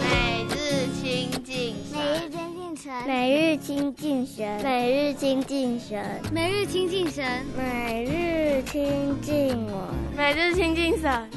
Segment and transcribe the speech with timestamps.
[0.00, 1.74] 每日亲近
[2.74, 11.30] 神，每日亲近神，每日亲近神，每日亲近神，每日亲近我，每日亲近神。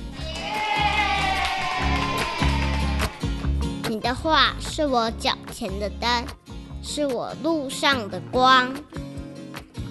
[3.88, 6.26] 你的话是我脚前的灯，
[6.82, 8.74] 是我路上的光。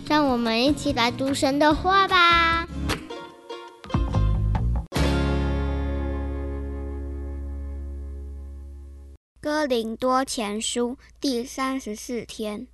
[0.06, 2.53] 让我们一起来读神的话吧。
[9.64, 12.66] 哥林多前书第三十四天，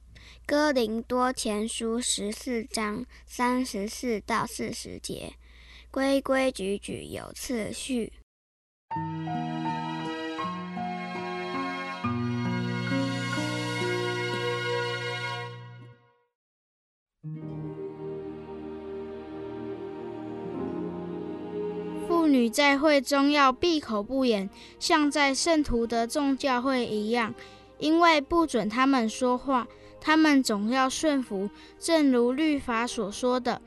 [0.44, 5.34] 哥林多前书十四章三十四到四十节，
[5.92, 8.12] 规规矩矩有次序。
[22.20, 27.34] 妇女在会中要闭口不言，像在圣徒的众教会一样，
[27.78, 29.66] 因为不准他们说话。
[30.02, 33.62] 他们总要顺服，正如律法所说的。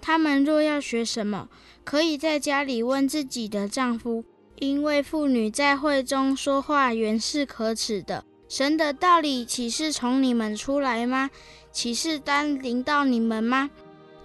[0.00, 1.50] 他们若要学什么，
[1.84, 4.24] 可以在家里问自己的丈夫，
[4.58, 8.24] 因为妇女在会中说话原是可耻的。
[8.48, 11.28] 神的道理岂是从你们出来吗？
[11.70, 13.68] 岂是单临到你们吗？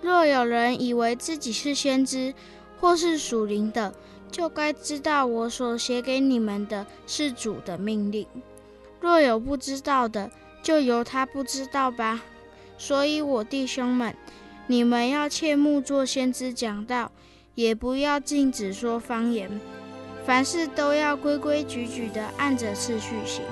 [0.01, 2.33] 若有人以为自己是先知，
[2.83, 3.93] 或是属灵的，
[4.29, 8.27] 就该知道我所写给你们的是主的命令。
[8.99, 10.29] 若有不知道的，
[10.61, 12.21] 就由他不知道吧。
[12.77, 14.13] 所以我弟兄们，
[14.67, 17.09] 你们要切莫做先知讲道，
[17.55, 19.61] 也不要禁止说方言，
[20.25, 23.45] 凡事都要规规矩矩的按着次序行。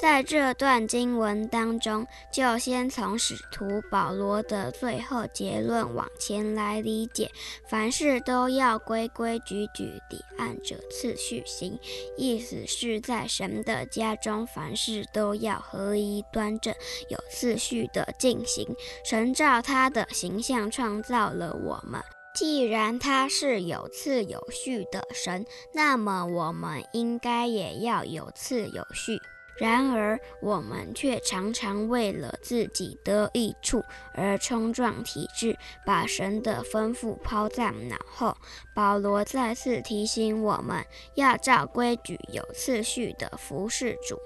[0.00, 7.30] 在这段经文当中，就先从使徒保罗的最后结论往前来理解，
[7.68, 11.78] 凡事都要规规矩矩地按着次序行，
[12.16, 16.74] 意思是在神的家中，凡事都要合一端正，
[17.10, 18.66] 有次序地进行。
[19.04, 22.00] 神照他的形象创造了我们，
[22.34, 25.44] 既然他是有次有序的神，
[25.74, 29.20] 那么我们应该也要有次有序。
[29.60, 33.84] 然而，我们却常常为了自己的益处
[34.14, 35.54] 而冲撞体制，
[35.84, 38.34] 把神的吩咐抛在脑后。
[38.74, 40.82] 保罗再次提醒我们
[41.14, 44.18] 要照规矩、有次序地服侍主。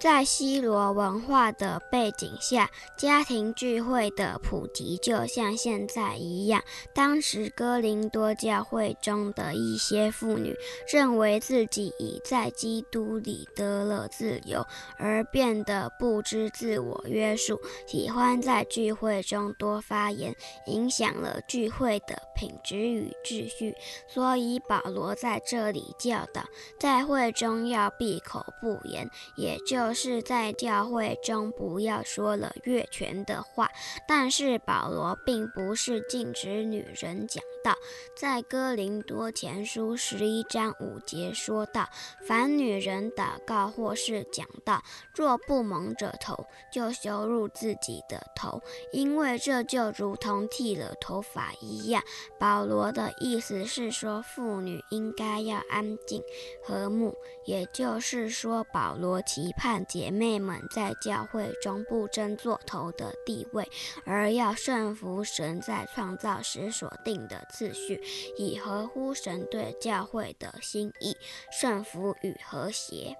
[0.00, 6.62] 在希罗文化的背景下，家庭聚会的普及就像现在一样。
[6.94, 10.54] 当时哥林多教会中的一些妇女
[10.92, 14.64] 认为自己已在基督里得了自由，
[14.98, 20.32] 而变得不知自我约束，喜欢在聚会中多发言，
[20.66, 23.74] 影响了聚会的品质与秩序。
[24.06, 26.44] 所以保罗在这里教导，
[26.78, 29.88] 在会中要闭口不言，也就。
[29.98, 33.68] 是在教会中不要说了越权的话，
[34.06, 37.74] 但是保罗并不是禁止女人讲道。
[38.16, 41.88] 在哥林多前书十一章五节说道
[42.28, 44.84] ：“凡女人祷告或是讲道，
[45.16, 48.62] 若不蒙着头，就羞辱自己的头，
[48.92, 52.04] 因为这就如同剃了头发一样。”
[52.38, 56.22] 保罗的意思是说，妇女应该要安静
[56.62, 59.84] 和睦，也就是说，保罗期盼。
[59.86, 63.68] 姐妹们在教会中不争做头的地位，
[64.04, 68.00] 而要顺服神在创造时所定的次序，
[68.36, 71.16] 以合乎神对教会的心意，
[71.50, 73.16] 顺服与和谐。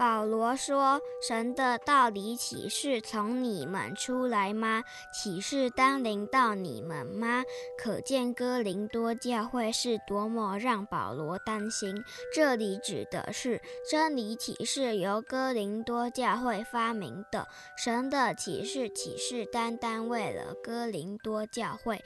[0.00, 4.82] 保罗说：“神的道理岂是从你们出来吗？
[5.12, 7.44] 岂是单临到你们吗？”
[7.76, 12.02] 可见哥林多教会是多么让保罗担心。
[12.34, 13.60] 这里指的是
[13.90, 22.02] 真理岂是由哥林多教会发明的，神的启示岂是单单为了哥林多教会。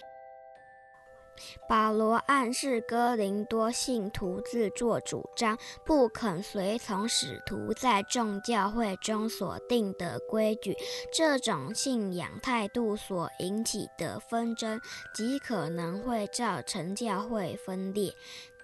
[1.69, 10.76] 保罗暗示哥林多信徒自作主张，不肯随从使徒在众教会中所定的规矩。
[11.12, 14.81] 这种信仰态度所引起的纷争，
[15.14, 18.12] 极可能会造成教会分裂。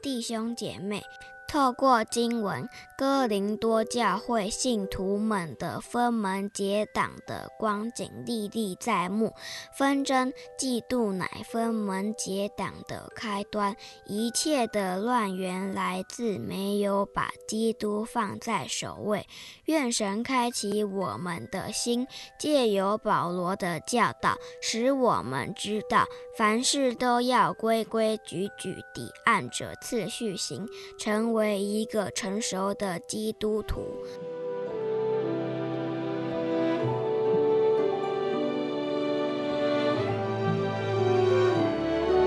[0.03, 1.03] 弟兄姐妹，
[1.51, 9.35] 透过经文，哥林多教会信徒们的分门结党的光景历历在目。
[9.77, 13.75] 纷争、嫉妒乃分门结党的开端。
[14.07, 19.27] 一切的乱源来自没有把基督放在首位。
[19.65, 22.07] 愿神开启我们的心，
[22.39, 26.07] 借由保罗的教导，使我们知道
[26.39, 30.65] 凡事都要规规矩矩地按着次序行，
[30.97, 31.40] 成为。
[31.41, 33.81] 为一个成熟的基督徒，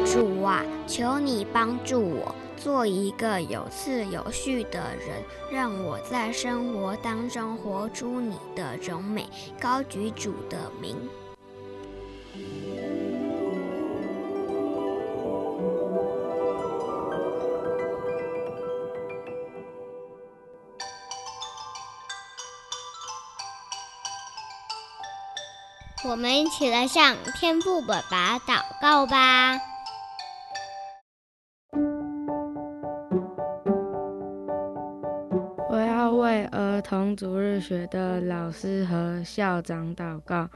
[0.03, 5.21] 主啊，求你帮助我做一个有次有序的人，
[5.51, 9.27] 让我在生活当中活出你的荣美，
[9.61, 10.97] 高举主的名。
[26.13, 29.57] 我们一起来向天父爸爸祷告吧。
[35.71, 40.47] 我要为儿童主日学的老师和校长祷告。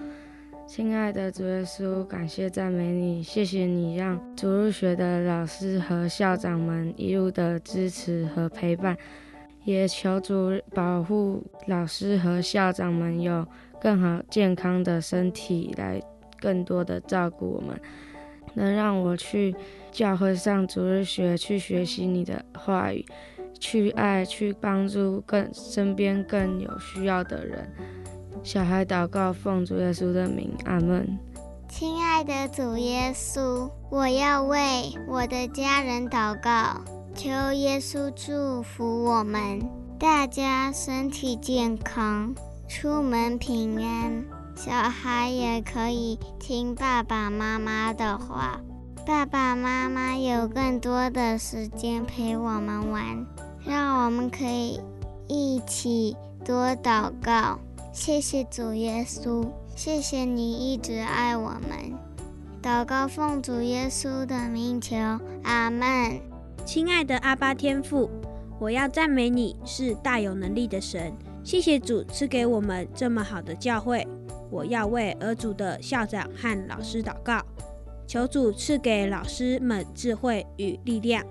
[0.68, 8.96] 亲爱的主耶稣，感谢赞美你，谢谢你让主日学的老师和校长们一路的支持和陪伴，
[9.64, 13.44] 也求主保护老师和校长们有。
[13.82, 16.02] 更好健康的身体来
[16.40, 17.80] 更多的照顾我们，
[18.54, 19.56] 能让我去
[19.92, 23.06] 教会上主日学，去学习你的话语，
[23.60, 27.72] 去爱，去帮助更身边更有需要的人。
[28.44, 31.18] 小孩祷告，奉主耶稣的名，阿门。
[31.70, 34.58] 亲爱的主耶稣，我要为
[35.08, 36.82] 我的家人祷告，
[37.14, 39.60] 求耶稣祝福我们
[40.00, 42.34] 大家身体健康。
[42.68, 48.60] 出门平安，小孩也可以听爸爸妈妈的话。
[49.06, 53.26] 爸爸妈妈有更多的时间陪我们玩，
[53.66, 54.82] 让我们可以
[55.28, 57.58] 一起多祷告。
[57.94, 61.98] 谢谢主耶稣，谢谢你一直爱我们。
[62.62, 64.96] 祷告奉主耶稣的名求，
[65.44, 66.20] 阿门。
[66.66, 68.10] 亲爱的阿巴天父，
[68.60, 71.14] 我要赞美你是大有能力的神。
[71.48, 74.06] 谢谢主赐给我们这么好的教会，
[74.52, 77.42] 我要为儿主的校长和老师祷告，
[78.06, 81.24] 求主赐给老师们智慧与力量，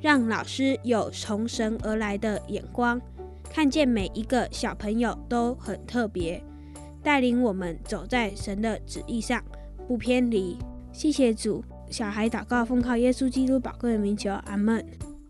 [0.00, 3.00] 让老师有从神而来的眼光，
[3.48, 6.42] 看见每一个小朋友都很特别，
[7.00, 9.40] 带领我们走在神的旨意上，
[9.86, 10.58] 不偏离。
[10.90, 14.84] 谢谢主，小孩祷告奉靠耶稣基督宝贵的名求，阿门。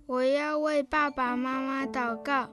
[0.06, 2.49] 我要为爸爸妈妈祷告。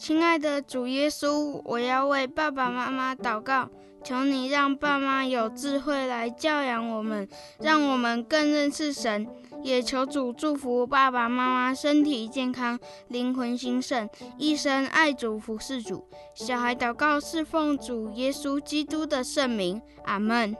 [0.00, 3.68] 亲爱的主耶稣，我要为爸爸妈妈祷告，
[4.02, 9.28] 求你让爸妈有智慧来教养我们，让我们更认识神。
[9.62, 14.08] 也求主祝福爸爸妈妈身体健康，灵魂兴盛，
[14.38, 16.02] 一生爱主服侍主。
[16.34, 20.56] 小孩祷告是奉主耶稣基督的圣名，阿门。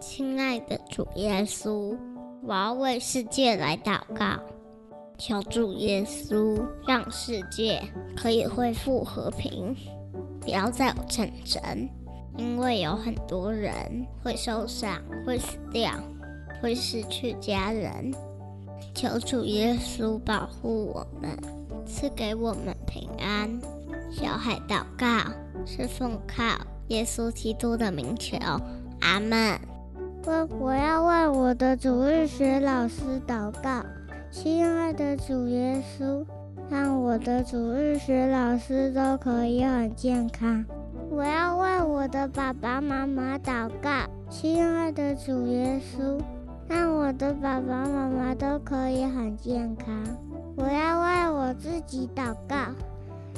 [0.00, 1.94] 亲爱的主耶稣，
[2.42, 4.40] 我要为世界来祷告。
[5.18, 7.82] 求主耶稣让世界
[8.16, 9.76] 可以恢复和平，
[10.40, 11.60] 不要再有战争，
[12.36, 13.74] 因为有很多人
[14.22, 15.90] 会受伤、会死掉、
[16.62, 18.14] 会失去家人。
[18.94, 21.36] 求主耶稣保护我们，
[21.84, 23.60] 赐给我们平安。
[24.12, 25.06] 小孩祷告
[25.66, 26.44] 是奉靠
[26.88, 28.38] 耶稣基督的名求，
[29.00, 29.58] 阿门。
[30.24, 33.84] 我我要为我的主日学老师祷告。
[34.30, 36.22] 亲爱的主耶稣，
[36.68, 40.64] 让我的主日学老师都可以很健康。
[41.10, 43.90] 我要为我的爸爸妈妈祷告。
[44.28, 46.20] 亲爱的主耶稣，
[46.68, 50.04] 让我的爸爸妈妈都可以很健康。
[50.56, 52.56] 我要为我自己祷告，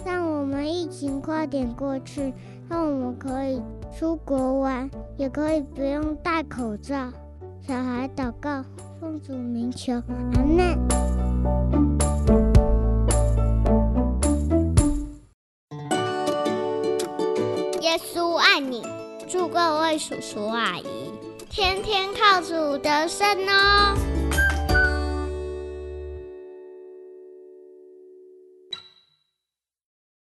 [0.04, 2.35] 让我们疫情快点过去，
[2.68, 3.62] 让我们可以
[3.97, 7.12] 出国玩，也可以不用戴口罩。
[7.61, 8.64] 小孩祷告。
[9.00, 10.78] 奉主名求，阿门。
[17.80, 18.83] 耶稣爱你，
[19.26, 20.85] 祝各位叔叔阿姨
[21.49, 23.97] 天天靠主得胜哦。